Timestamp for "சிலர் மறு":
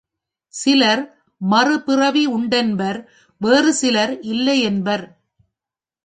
0.53-1.75